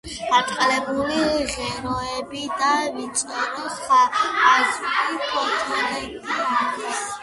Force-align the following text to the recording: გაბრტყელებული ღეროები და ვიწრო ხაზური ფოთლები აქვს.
გაბრტყელებული 0.29 1.43
ღეროები 1.55 2.43
და 2.63 2.71
ვიწრო 2.97 3.45
ხაზური 3.77 5.23
ფოთლები 5.29 6.41
აქვს. 6.61 7.09